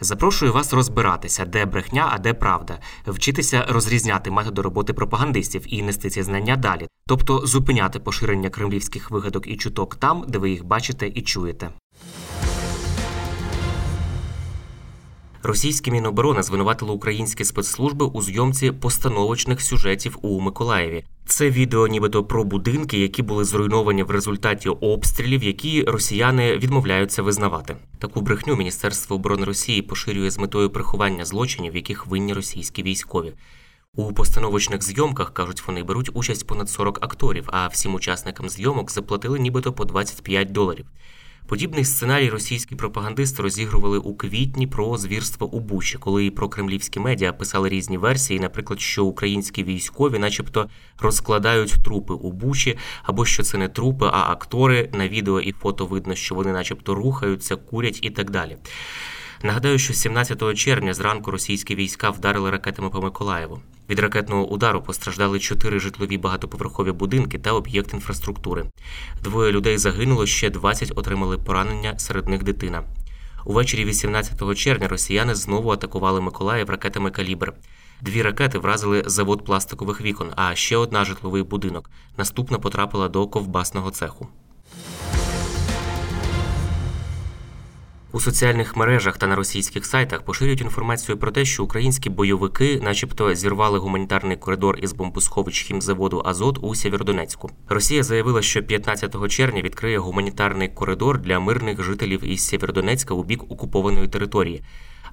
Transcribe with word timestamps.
Запрошую 0.00 0.52
вас 0.52 0.72
розбиратися, 0.72 1.44
де 1.44 1.66
брехня, 1.66 2.08
а 2.12 2.18
де 2.18 2.34
правда, 2.34 2.78
вчитися 3.06 3.66
розрізняти 3.68 4.30
методи 4.30 4.62
роботи 4.62 4.92
пропагандистів 4.92 5.74
і 5.74 5.82
нести 5.82 6.10
ці 6.10 6.22
знання 6.22 6.56
далі, 6.56 6.88
тобто 7.06 7.46
зупиняти 7.46 7.98
поширення 7.98 8.50
кремлівських 8.50 9.10
вигадок 9.10 9.46
і 9.46 9.56
чуток 9.56 9.96
там, 9.96 10.24
де 10.28 10.38
ви 10.38 10.50
їх 10.50 10.64
бачите 10.64 11.08
і 11.08 11.22
чуєте. 11.22 11.70
Російське 15.44 15.90
Міноборони 15.90 16.42
звинуватило 16.42 16.94
українські 16.94 17.44
спецслужби 17.44 18.06
у 18.06 18.22
зйомці 18.22 18.70
постановочних 18.70 19.60
сюжетів 19.60 20.18
у 20.22 20.40
Миколаєві. 20.40 21.04
Це 21.26 21.50
відео, 21.50 21.86
нібито 21.86 22.24
про 22.24 22.44
будинки, 22.44 22.98
які 22.98 23.22
були 23.22 23.44
зруйновані 23.44 24.02
в 24.02 24.10
результаті 24.10 24.68
обстрілів, 24.68 25.42
які 25.44 25.82
росіяни 25.82 26.56
відмовляються 26.56 27.22
визнавати. 27.22 27.76
Таку 27.98 28.20
брехню 28.20 28.56
Міністерство 28.56 29.16
оборони 29.16 29.44
Росії 29.44 29.82
поширює 29.82 30.30
з 30.30 30.38
метою 30.38 30.70
приховання 30.70 31.24
злочинів, 31.24 31.76
яких 31.76 32.06
винні 32.06 32.32
російські 32.32 32.82
військові. 32.82 33.32
У 33.94 34.12
постановочних 34.12 34.82
зйомках 34.82 35.32
кажуть, 35.32 35.66
вони 35.66 35.82
беруть 35.82 36.10
участь 36.14 36.46
понад 36.46 36.70
40 36.70 37.04
акторів, 37.04 37.44
а 37.46 37.66
всім 37.66 37.94
учасникам 37.94 38.48
зйомок 38.48 38.90
заплатили 38.90 39.38
нібито 39.38 39.72
по 39.72 39.84
25 39.84 40.52
доларів. 40.52 40.86
Подібний 41.46 41.84
сценарій 41.84 42.30
російські 42.30 42.74
пропагандисти 42.74 43.42
розігрували 43.42 43.98
у 43.98 44.14
квітні 44.14 44.66
про 44.66 44.98
звірство 44.98 45.46
у 45.46 45.60
Бучі, 45.60 45.98
коли 45.98 46.30
про 46.30 46.48
кремлівські 46.48 47.00
медіа 47.00 47.32
писали 47.32 47.68
різні 47.68 47.98
версії, 47.98 48.40
наприклад, 48.40 48.80
що 48.80 49.04
українські 49.04 49.64
військові, 49.64 50.18
начебто, 50.18 50.68
розкладають 50.98 51.74
трупи 51.84 52.14
у 52.14 52.32
Бучі, 52.32 52.78
або 53.02 53.24
що 53.24 53.42
це 53.42 53.58
не 53.58 53.68
трупи, 53.68 54.06
а 54.12 54.32
актори 54.32 54.90
на 54.92 55.08
відео 55.08 55.40
і 55.40 55.52
фото 55.52 55.86
видно, 55.86 56.14
що 56.14 56.34
вони, 56.34 56.52
начебто, 56.52 56.94
рухаються, 56.94 57.56
курять 57.56 57.98
і 58.02 58.10
так 58.10 58.30
далі. 58.30 58.56
Нагадаю, 59.42 59.78
що 59.78 59.94
17 59.94 60.54
червня 60.54 60.94
зранку 60.94 61.30
російські 61.30 61.74
війська 61.74 62.10
вдарили 62.10 62.50
ракетами 62.50 62.90
по 62.90 63.02
Миколаєву. 63.02 63.60
Від 63.90 63.98
ракетного 63.98 64.48
удару 64.48 64.82
постраждали 64.82 65.38
чотири 65.38 65.80
житлові 65.80 66.18
багатоповерхові 66.18 66.92
будинки 66.92 67.38
та 67.38 67.52
об'єкт 67.52 67.94
інфраструктури. 67.94 68.64
Двоє 69.22 69.52
людей 69.52 69.78
загинуло, 69.78 70.26
ще 70.26 70.50
20 70.50 70.92
отримали 70.96 71.38
поранення, 71.38 71.98
серед 71.98 72.28
них 72.28 72.42
дитина. 72.42 72.82
Увечері 73.44 73.84
18 73.84 74.58
червня 74.58 74.88
росіяни 74.88 75.34
знову 75.34 75.70
атакували 75.70 76.20
Миколаїв 76.20 76.70
ракетами 76.70 77.10
Калібр. 77.10 77.52
Дві 78.00 78.22
ракети 78.22 78.58
вразили 78.58 79.02
завод 79.06 79.44
пластикових 79.44 80.00
вікон, 80.00 80.30
а 80.36 80.54
ще 80.54 80.76
одна 80.76 81.04
житловий 81.04 81.42
будинок. 81.42 81.90
Наступна 82.16 82.58
потрапила 82.58 83.08
до 83.08 83.26
ковбасного 83.26 83.90
цеху. 83.90 84.28
У 88.14 88.20
соціальних 88.20 88.76
мережах 88.76 89.18
та 89.18 89.26
на 89.26 89.36
російських 89.36 89.86
сайтах 89.86 90.22
поширюють 90.22 90.60
інформацію 90.60 91.18
про 91.18 91.30
те, 91.30 91.44
що 91.44 91.64
українські 91.64 92.10
бойовики, 92.10 92.80
начебто, 92.82 93.34
зірвали 93.34 93.78
гуманітарний 93.78 94.36
коридор 94.36 94.78
із 94.82 94.92
бомбосховищ 94.92 95.62
хімзаводу 95.62 96.22
Азот 96.24 96.58
у 96.62 96.74
Сєвєродонецьку. 96.74 97.50
Росія 97.68 98.02
заявила, 98.02 98.42
що 98.42 98.62
15 98.62 99.28
червня 99.28 99.62
відкриє 99.62 99.98
гуманітарний 99.98 100.68
коридор 100.68 101.20
для 101.20 101.40
мирних 101.40 101.82
жителів 101.82 102.24
із 102.24 102.46
Сєвєродонецька 102.46 103.14
у 103.14 103.24
бік 103.24 103.42
окупованої 103.52 104.08
території. 104.08 104.62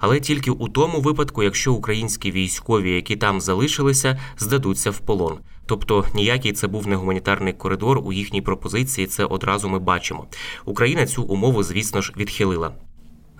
Але 0.00 0.20
тільки 0.20 0.50
у 0.50 0.68
тому 0.68 1.00
випадку, 1.00 1.42
якщо 1.42 1.72
українські 1.72 2.30
військові, 2.30 2.90
які 2.94 3.16
там 3.16 3.40
залишилися, 3.40 4.20
здадуться 4.38 4.90
в 4.90 4.98
полон. 4.98 5.38
Тобто 5.66 6.04
ніякий 6.14 6.52
це 6.52 6.66
був 6.66 6.86
не 6.86 6.96
гуманітарний 6.96 7.52
коридор 7.52 8.00
у 8.04 8.12
їхній 8.12 8.42
пропозиції. 8.42 9.06
Це 9.06 9.24
одразу 9.24 9.68
ми 9.68 9.78
бачимо. 9.78 10.26
Україна 10.64 11.06
цю 11.06 11.22
умову, 11.22 11.62
звісно 11.62 12.00
ж, 12.00 12.12
відхилила. 12.16 12.72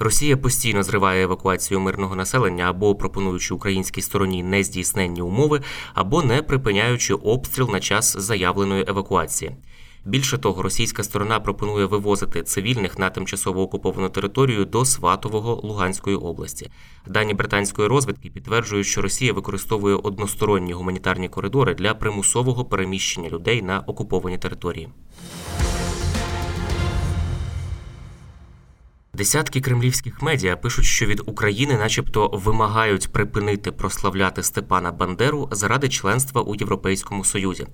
Росія 0.02 0.36
постійно 0.36 0.82
зриває 0.82 1.24
евакуацію 1.24 1.80
мирного 1.80 2.16
населення 2.16 2.64
або 2.64 2.94
пропонуючи 2.94 3.54
українській 3.54 4.02
стороні 4.02 4.42
нездійсненні 4.42 5.22
умови, 5.22 5.60
або 5.94 6.22
не 6.22 6.42
припиняючи 6.42 7.14
обстріл 7.14 7.70
на 7.72 7.80
час 7.80 8.16
заявленої 8.18 8.84
евакуації. 8.88 9.56
Більше 10.04 10.38
того, 10.38 10.62
російська 10.62 11.02
сторона 11.02 11.40
пропонує 11.40 11.86
вивозити 11.86 12.42
цивільних 12.42 12.98
на 12.98 13.10
тимчасово 13.10 13.62
окуповану 13.62 14.08
територію 14.08 14.64
до 14.64 14.84
Сватового 14.84 15.54
Луганської 15.54 16.16
області. 16.16 16.70
Дані 17.06 17.34
британської 17.34 17.88
розвідки 17.88 18.30
підтверджують, 18.30 18.86
що 18.86 19.02
Росія 19.02 19.32
використовує 19.32 19.94
односторонні 19.94 20.72
гуманітарні 20.72 21.28
коридори 21.28 21.74
для 21.74 21.94
примусового 21.94 22.64
переміщення 22.64 23.28
людей 23.28 23.62
на 23.62 23.80
окуповані 23.80 24.38
території. 24.38 24.88
Десятки 29.20 29.60
кремлівських 29.60 30.22
медіа 30.22 30.56
пишуть, 30.56 30.84
що 30.84 31.06
від 31.06 31.20
України, 31.26 31.76
начебто, 31.78 32.28
вимагають 32.28 33.12
припинити 33.12 33.72
прославляти 33.72 34.42
Степана 34.42 34.92
Бандеру 34.92 35.48
заради 35.52 35.88
членства 35.88 36.42
у 36.42 36.54
Європейському 36.54 37.24
Союзі. 37.24 37.66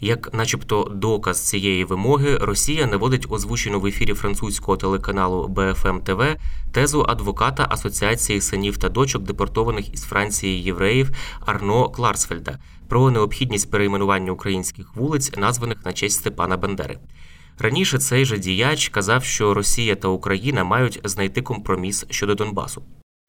Як, 0.00 0.34
начебто, 0.34 0.92
доказ 0.94 1.48
цієї 1.48 1.84
вимоги, 1.84 2.36
Росія 2.36 2.86
наводить 2.86 3.26
озвучену 3.30 3.80
в 3.80 3.86
ефірі 3.86 4.14
французького 4.14 4.76
телеканалу 4.76 5.48
BFM 5.48 6.00
TV 6.02 6.36
тезу 6.72 7.06
адвоката 7.08 7.66
Асоціації 7.70 8.40
синів 8.40 8.76
та 8.76 8.88
дочок 8.88 9.22
депортованих 9.22 9.94
із 9.94 10.02
Франції 10.02 10.62
євреїв 10.62 11.10
Арно 11.46 11.88
Кларсфельда 11.88 12.58
про 12.88 13.10
необхідність 13.10 13.70
перейменування 13.70 14.32
українських 14.32 14.96
вулиць, 14.96 15.36
названих 15.36 15.84
на 15.84 15.92
честь 15.92 16.16
Степана 16.16 16.56
Бандери. 16.56 16.98
Раніше 17.62 17.98
цей 17.98 18.24
же 18.24 18.38
діяч 18.38 18.88
казав, 18.88 19.24
що 19.24 19.54
Росія 19.54 19.96
та 19.96 20.08
Україна 20.08 20.64
мають 20.64 21.00
знайти 21.04 21.42
компроміс 21.42 22.06
щодо 22.10 22.34
Донбасу. 22.34 22.82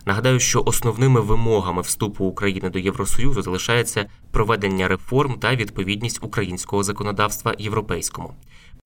Нагадаю, 0.05 0.39
що 0.39 0.63
основними 0.65 1.21
вимогами 1.21 1.81
вступу 1.81 2.25
України 2.25 2.69
до 2.69 2.79
Євросоюзу 2.79 3.41
залишається 3.41 4.05
проведення 4.31 4.87
реформ 4.87 5.33
та 5.39 5.55
відповідність 5.55 6.19
українського 6.23 6.83
законодавства 6.83 7.55
європейському. 7.59 8.33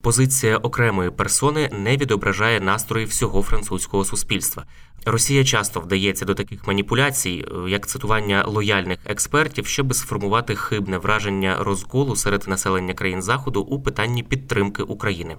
Позиція 0.06 0.58
окремої 0.58 1.12
персони 1.12 1.70
не 1.74 1.98
відображає 1.98 2.60
настрої 2.60 3.06
всього 3.06 3.42
французького 3.42 4.06
суспільства. 4.06 4.66
Росія 5.06 5.44
часто 5.44 5.80
вдається 5.80 6.26
до 6.26 6.34
таких 6.34 6.68
маніпуляцій, 6.68 7.46
як 7.68 7.88
цитування 7.88 8.44
лояльних 8.48 9.00
експертів, 9.06 9.68
щоб 9.68 9.96
сформувати 9.96 10.56
хибне 10.56 10.98
враження 10.98 11.58
розколу 11.60 12.16
серед 12.16 12.48
населення 12.48 12.94
країн 12.94 13.22
Заходу 13.22 13.62
у 13.62 13.82
питанні 13.82 14.24
підтримки 14.24 14.84
України. 14.84 15.36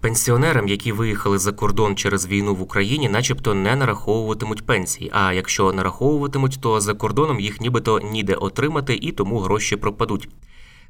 Пенсіонерам, 0.00 0.68
які 0.68 0.92
виїхали 0.92 1.38
за 1.38 1.52
кордон 1.52 1.96
через 1.96 2.26
війну 2.26 2.54
в 2.54 2.62
Україні, 2.62 3.08
начебто 3.08 3.54
не 3.54 3.76
нараховуватимуть 3.76 4.66
пенсії. 4.66 5.10
А 5.14 5.32
якщо 5.32 5.72
нараховуватимуть, 5.72 6.58
то 6.60 6.80
за 6.80 6.94
кордоном 6.94 7.40
їх 7.40 7.60
нібито 7.60 8.00
ніде 8.00 8.34
отримати 8.34 8.94
і 8.94 9.12
тому 9.12 9.38
гроші 9.38 9.76
пропадуть. 9.76 10.28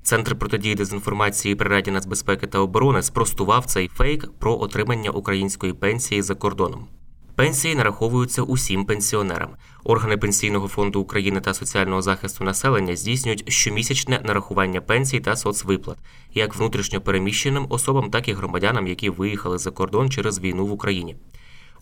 Центр 0.05 0.39
протидії 0.39 0.75
дезінформації 0.75 1.55
при 1.55 1.69
Раді 1.71 1.91
нацбезпеки 1.91 2.47
та 2.47 2.59
оборони 2.59 3.03
спростував 3.03 3.65
цей 3.67 3.89
фейк 3.89 4.31
про 4.39 4.61
отримання 4.61 5.11
української 5.11 5.73
пенсії 5.73 6.23
за 6.23 6.35
кордоном. 6.35 6.87
Пенсії 7.35 7.75
нараховуються 7.75 8.43
усім 8.43 8.85
пенсіонерам. 8.85 9.51
Органи 9.85 10.17
пенсійного 10.17 10.69
фонду 10.69 11.01
України 11.01 11.41
та 11.41 11.55
соціального 11.55 12.03
захисту 12.03 12.45
населення 12.45 12.97
здійснюють 12.97 13.53
щомісячне 13.53 14.21
нарахування 14.25 14.81
пенсій 14.81 15.21
та 15.21 15.37
соцвиплат, 15.37 15.99
як 16.35 16.57
внутрішньо 16.57 17.01
переміщеним 17.01 17.67
особам, 17.69 18.11
так 18.11 18.29
і 18.29 18.33
громадянам, 18.33 18.87
які 18.87 19.11
виїхали 19.11 19.59
за 19.59 19.71
кордон 19.71 20.11
через 20.11 20.41
війну 20.41 20.67
в 20.67 20.73
Україні. 20.73 21.17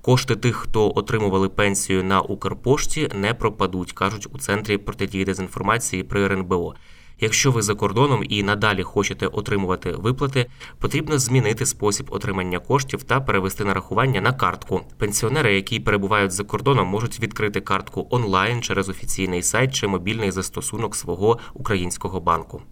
Кошти 0.00 0.36
тих, 0.36 0.56
хто 0.56 0.92
отримували 0.94 1.48
пенсію 1.48 2.04
на 2.04 2.20
Укрпошті, 2.20 3.10
не 3.14 3.34
пропадуть, 3.34 3.92
кажуть 3.92 4.26
у 4.32 4.38
центрі 4.38 4.78
протидії 4.78 5.24
дезінформації 5.24 6.02
при 6.02 6.24
РНБО. 6.24 6.74
Якщо 7.20 7.50
ви 7.50 7.62
за 7.62 7.74
кордоном 7.74 8.24
і 8.28 8.42
надалі 8.42 8.82
хочете 8.82 9.26
отримувати 9.26 9.90
виплати, 9.90 10.46
потрібно 10.78 11.18
змінити 11.18 11.66
спосіб 11.66 12.06
отримання 12.10 12.58
коштів 12.58 13.02
та 13.02 13.20
перевести 13.20 13.64
нарахування 13.64 14.20
на 14.20 14.32
картку. 14.32 14.80
Пенсіонери, 14.98 15.54
які 15.54 15.80
перебувають 15.80 16.32
за 16.32 16.44
кордоном, 16.44 16.88
можуть 16.88 17.20
відкрити 17.20 17.60
картку 17.60 18.06
онлайн 18.10 18.62
через 18.62 18.88
офіційний 18.88 19.42
сайт 19.42 19.74
чи 19.74 19.86
мобільний 19.86 20.30
застосунок 20.30 20.96
свого 20.96 21.38
українського 21.54 22.20
банку. 22.20 22.62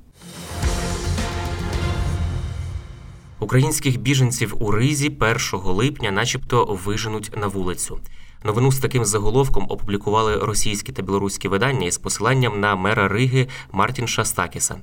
Українських 3.40 4.00
біженців 4.00 4.62
у 4.62 4.70
Ризі 4.70 5.16
1 5.20 5.36
липня, 5.52 6.10
начебто, 6.10 6.78
виженуть 6.84 7.36
на 7.36 7.46
вулицю. 7.46 8.00
Новину 8.44 8.72
з 8.72 8.78
таким 8.78 9.04
заголовком 9.04 9.66
опублікували 9.68 10.36
російські 10.36 10.92
та 10.92 11.02
білоруські 11.02 11.48
видання 11.48 11.86
із 11.86 11.98
посиланням 11.98 12.60
на 12.60 12.76
мера 12.76 13.08
Риги 13.08 13.48
Мартін 13.72 14.08
Шастакіса. 14.08 14.76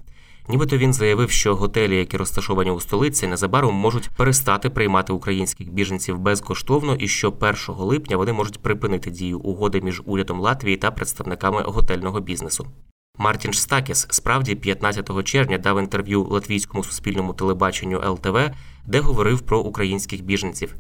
Нібито 0.50 0.77
він 0.77 0.94
заявив, 0.94 1.31
що 1.31 1.56
готелі, 1.56 1.98
які 1.98 2.18
розташовані 2.18 2.71
у 2.71 2.80
столиці, 2.80 3.27
незабаром 3.27 3.75
можуть 3.75 4.09
перестати 4.09 4.69
приймати 4.69 5.13
українських 5.13 5.74
біженців 5.74 6.19
безкоштовно, 6.19 6.95
і 6.95 7.07
що 7.07 7.33
1 7.39 7.56
липня 7.68 8.18
вони 8.18 8.33
можуть 8.33 8.62
припинити 8.62 9.12
дію 9.12 9.39
угоди 9.39 9.81
між 9.81 10.01
урядом 10.06 10.39
Латвії 10.39 10.77
та 10.77 10.92
представниками 10.92 11.62
готельного 11.62 12.19
бізнесу. 12.19 12.68
Мартін 13.18 13.54
Штакіс 13.54 14.07
справді 14.09 14.56
15 14.56 15.24
червня 15.24 15.57
дав 15.57 15.80
інтерв'ю 15.80 16.24
латвійському 16.24 16.83
суспільному 16.83 17.33
телебаченню 17.33 18.01
ЛТВ, 18.12 18.38
де 18.86 19.00
говорив 19.00 19.42
про 19.42 19.59
українських 19.59 20.24
біженців. 20.24 20.75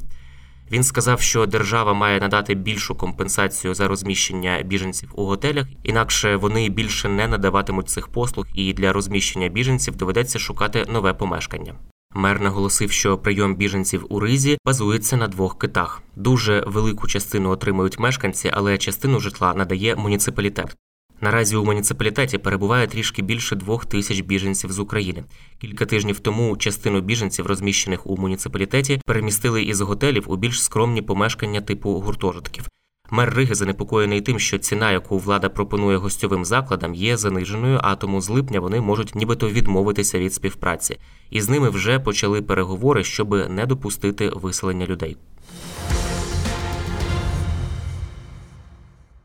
Він 0.71 0.83
сказав, 0.83 1.21
що 1.21 1.45
держава 1.45 1.93
має 1.93 2.19
надати 2.19 2.55
більшу 2.55 2.95
компенсацію 2.95 3.73
за 3.73 3.87
розміщення 3.87 4.61
біженців 4.65 5.11
у 5.15 5.25
готелях, 5.25 5.65
інакше 5.83 6.35
вони 6.35 6.69
більше 6.69 7.09
не 7.09 7.27
надаватимуть 7.27 7.89
цих 7.89 8.07
послуг, 8.07 8.45
і 8.53 8.73
для 8.73 8.93
розміщення 8.93 9.47
біженців 9.47 9.95
доведеться 9.95 10.39
шукати 10.39 10.85
нове 10.89 11.13
помешкання. 11.13 11.75
Мер 12.15 12.41
наголосив, 12.41 12.91
що 12.91 13.17
прийом 13.17 13.55
біженців 13.55 14.05
у 14.09 14.19
ризі 14.19 14.57
базується 14.65 15.17
на 15.17 15.27
двох 15.27 15.59
китах. 15.59 16.01
Дуже 16.15 16.63
велику 16.67 17.07
частину 17.07 17.49
отримують 17.49 17.99
мешканці, 17.99 18.51
але 18.53 18.77
частину 18.77 19.19
житла 19.19 19.53
надає 19.53 19.95
муніципалітет. 19.95 20.75
Наразі 21.21 21.55
у 21.55 21.65
муніципалітеті 21.65 22.37
перебуває 22.37 22.87
трішки 22.87 23.21
більше 23.21 23.55
двох 23.55 23.85
тисяч 23.85 24.19
біженців 24.19 24.71
з 24.71 24.79
України. 24.79 25.23
Кілька 25.61 25.85
тижнів 25.85 26.19
тому 26.19 26.57
частину 26.57 27.01
біженців, 27.01 27.45
розміщених 27.45 28.07
у 28.07 28.17
муніципалітеті, 28.17 29.01
перемістили 29.05 29.63
із 29.63 29.81
готелів 29.81 30.31
у 30.31 30.35
більш 30.35 30.63
скромні 30.63 31.01
помешкання 31.01 31.61
типу 31.61 31.91
гуртожитків. 31.91 32.67
Мер 33.11 33.33
Риги 33.33 33.55
занепокоєний 33.55 34.21
тим, 34.21 34.39
що 34.39 34.57
ціна, 34.57 34.91
яку 34.91 35.17
влада 35.17 35.49
пропонує 35.49 35.97
гостьовим 35.97 36.45
закладам, 36.45 36.93
є 36.93 37.17
заниженою, 37.17 37.79
а 37.83 37.95
тому 37.95 38.21
з 38.21 38.29
липня 38.29 38.59
вони 38.59 38.81
можуть 38.81 39.15
нібито 39.15 39.49
відмовитися 39.49 40.19
від 40.19 40.33
співпраці, 40.33 40.97
і 41.29 41.41
з 41.41 41.49
ними 41.49 41.69
вже 41.69 41.99
почали 41.99 42.41
переговори, 42.41 43.03
щоб 43.03 43.49
не 43.49 43.65
допустити 43.65 44.29
виселення 44.29 44.85
людей. 44.85 45.17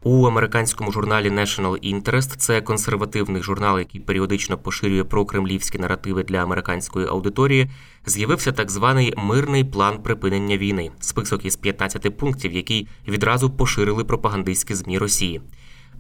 У 0.04 0.26
американському 0.26 0.92
журналі 0.92 1.30
National 1.30 1.94
Interest, 1.94 2.36
це 2.36 2.60
консервативний 2.60 3.42
журнал, 3.42 3.78
який 3.78 4.00
періодично 4.00 4.58
поширює 4.58 5.04
прокремлівські 5.04 5.78
наративи 5.78 6.22
для 6.22 6.42
американської 6.42 7.06
аудиторії, 7.06 7.70
з'явився 8.06 8.52
так 8.52 8.70
званий 8.70 9.14
мирний 9.16 9.64
план 9.64 10.02
припинення 10.02 10.56
війни, 10.56 10.90
список 11.00 11.44
із 11.44 11.56
15 11.56 12.16
пунктів, 12.16 12.52
який 12.52 12.88
відразу 13.08 13.50
поширили 13.50 14.04
пропагандистські 14.04 14.74
змі 14.74 14.98
Росії. 14.98 15.40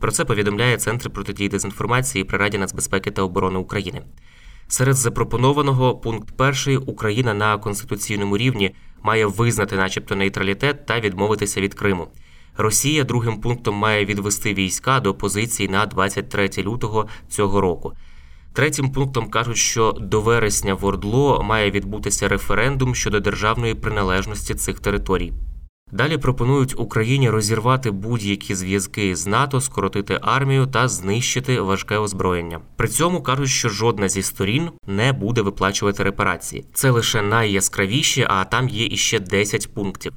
Про 0.00 0.12
це 0.12 0.24
повідомляє 0.24 0.76
Центр 0.76 1.10
протидії 1.10 1.48
дезінформації 1.48 2.24
при 2.24 2.38
Раді 2.38 2.58
нацбезпеки 2.58 3.10
та 3.10 3.22
оборони 3.22 3.58
України. 3.58 4.02
Серед 4.68 4.96
запропонованого 4.96 5.94
пункт 5.94 6.28
перший 6.36 6.76
Україна 6.76 7.34
на 7.34 7.58
конституційному 7.58 8.36
рівні 8.36 8.74
має 9.02 9.26
визнати, 9.26 9.76
начебто, 9.76 10.16
нейтралітет 10.16 10.86
та 10.86 11.00
відмовитися 11.00 11.60
від 11.60 11.74
Криму. 11.74 12.08
Росія 12.56 13.04
другим 13.04 13.40
пунктом 13.40 13.74
має 13.74 14.04
відвести 14.04 14.54
війська 14.54 15.00
до 15.00 15.14
позицій 15.14 15.68
на 15.68 15.86
23 15.86 16.50
лютого 16.58 17.06
цього 17.28 17.60
року. 17.60 17.92
Третім 18.52 18.92
пунктом 18.92 19.30
кажуть, 19.30 19.56
що 19.56 19.92
до 19.92 20.20
вересня 20.20 20.74
в 20.74 20.84
Ордло 20.84 21.42
має 21.42 21.70
відбутися 21.70 22.28
референдум 22.28 22.94
щодо 22.94 23.20
державної 23.20 23.74
приналежності 23.74 24.54
цих 24.54 24.80
територій. 24.80 25.32
Далі 25.92 26.18
пропонують 26.18 26.80
Україні 26.80 27.30
розірвати 27.30 27.90
будь-які 27.90 28.54
зв'язки 28.54 29.16
з 29.16 29.26
НАТО, 29.26 29.60
скоротити 29.60 30.18
армію 30.22 30.66
та 30.66 30.88
знищити 30.88 31.60
важке 31.60 31.98
озброєння. 31.98 32.60
При 32.76 32.88
цьому 32.88 33.22
кажуть, 33.22 33.48
що 33.48 33.68
жодна 33.68 34.08
зі 34.08 34.22
сторін 34.22 34.70
не 34.86 35.12
буде 35.12 35.42
виплачувати 35.42 36.02
репарації. 36.02 36.64
Це 36.74 36.90
лише 36.90 37.22
найяскравіші, 37.22 38.26
а 38.28 38.44
там 38.44 38.68
є 38.68 38.86
іще 38.86 39.20
10 39.20 39.74
пунктів. 39.74 40.12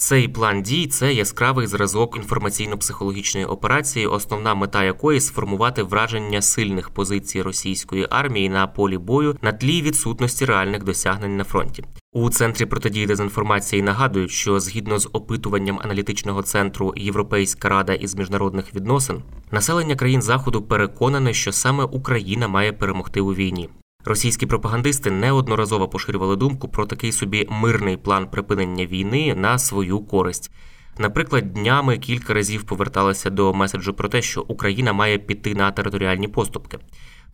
Цей 0.00 0.28
план 0.28 0.62
дій 0.62 0.86
це 0.86 1.12
яскравий 1.12 1.66
зразок 1.66 2.16
інформаційно-психологічної 2.16 3.44
операції, 3.44 4.06
основна 4.06 4.54
мета 4.54 4.84
якої 4.84 5.20
сформувати 5.20 5.82
враження 5.82 6.42
сильних 6.42 6.90
позицій 6.90 7.42
російської 7.42 8.06
армії 8.10 8.48
на 8.48 8.66
полі 8.66 8.98
бою 8.98 9.36
на 9.42 9.52
тлі 9.52 9.82
відсутності 9.82 10.44
реальних 10.44 10.84
досягнень 10.84 11.36
на 11.36 11.44
фронті. 11.44 11.84
У 12.12 12.30
центрі 12.30 12.66
протидії 12.66 13.06
дезінформації 13.06 13.82
нагадують, 13.82 14.30
що 14.30 14.60
згідно 14.60 14.98
з 14.98 15.08
опитуванням 15.12 15.80
аналітичного 15.84 16.42
центру 16.42 16.94
Європейська 16.96 17.68
рада 17.68 17.92
із 17.92 18.14
міжнародних 18.14 18.74
відносин, 18.74 19.22
населення 19.50 19.96
країн 19.96 20.22
заходу 20.22 20.62
переконане, 20.62 21.34
що 21.34 21.52
саме 21.52 21.84
Україна 21.84 22.48
має 22.48 22.72
перемогти 22.72 23.20
у 23.20 23.34
війні. 23.34 23.68
Російські 24.08 24.46
пропагандисти 24.46 25.10
неодноразово 25.10 25.88
поширювали 25.88 26.36
думку 26.36 26.68
про 26.68 26.86
такий 26.86 27.12
собі 27.12 27.46
мирний 27.50 27.96
план 27.96 28.30
припинення 28.30 28.86
війни 28.86 29.34
на 29.34 29.58
свою 29.58 30.00
користь. 30.00 30.50
Наприклад, 30.98 31.52
днями 31.52 31.98
кілька 31.98 32.34
разів 32.34 32.62
поверталися 32.64 33.30
до 33.30 33.54
меседжу 33.54 33.92
про 33.92 34.08
те, 34.08 34.22
що 34.22 34.44
Україна 34.48 34.92
має 34.92 35.18
піти 35.18 35.54
на 35.54 35.70
територіальні 35.70 36.28
поступки. 36.28 36.78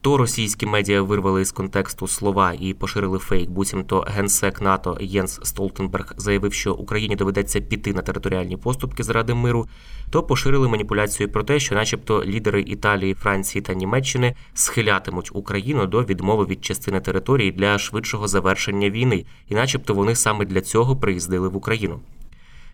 То 0.04 0.16
російські 0.16 0.66
медіа 0.66 1.02
вирвали 1.02 1.44
з 1.44 1.52
контексту 1.52 2.08
слова 2.08 2.54
і 2.60 2.74
поширили 2.74 3.18
фейк. 3.18 3.50
Буцімто 3.50 4.00
генсек 4.08 4.60
НАТО 4.60 4.98
Єнс 5.00 5.40
Столтенберг 5.42 6.14
заявив, 6.16 6.52
що 6.52 6.74
Україні 6.74 7.16
доведеться 7.16 7.60
піти 7.60 7.92
на 7.92 8.02
територіальні 8.02 8.56
поступки 8.56 9.02
заради 9.02 9.34
миру. 9.34 9.66
То 10.10 10.22
поширили 10.22 10.68
маніпуляцію 10.68 11.28
про 11.28 11.42
те, 11.42 11.60
що, 11.60 11.74
начебто, 11.74 12.24
лідери 12.24 12.60
Італії, 12.60 13.14
Франції 13.14 13.62
та 13.62 13.74
Німеччини 13.74 14.34
схилятимуть 14.54 15.30
Україну 15.32 15.86
до 15.86 16.02
відмови 16.02 16.44
від 16.44 16.64
частини 16.64 17.00
території 17.00 17.52
для 17.52 17.78
швидшого 17.78 18.28
завершення 18.28 18.90
війни, 18.90 19.24
і, 19.48 19.54
начебто, 19.54 19.94
вони 19.94 20.16
саме 20.16 20.44
для 20.44 20.60
цього 20.60 20.96
приїздили 20.96 21.48
в 21.48 21.56
Україну. 21.56 22.00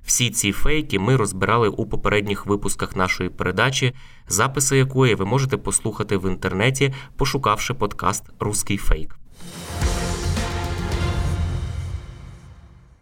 Всі 0.05 0.31
ці 0.31 0.53
фейки 0.53 0.99
ми 0.99 1.17
розбирали 1.17 1.69
у 1.69 1.87
попередніх 1.87 2.47
випусках 2.47 2.97
нашої 2.97 3.31
передачі, 3.31 3.95
записи 4.29 4.77
якої 4.77 5.15
ви 5.15 5.25
можете 5.25 5.57
послухати 5.57 6.17
в 6.17 6.31
інтернеті, 6.31 6.95
пошукавши 7.17 7.75
подкаст 7.75 8.25
Руський 8.41 8.77
фейк. 8.77 9.20